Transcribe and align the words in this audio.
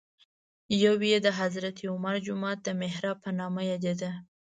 یو 0.83 0.95
یې 1.09 1.17
د 1.25 1.27
حضرت 1.39 1.77
عمر 1.91 2.15
جومات 2.25 2.57
د 2.63 2.69
محراب 2.81 3.17
په 3.25 3.29
نامه 3.39 3.61
یادېده. 3.71 4.11